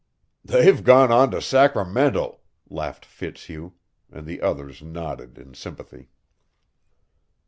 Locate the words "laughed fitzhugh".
2.71-3.73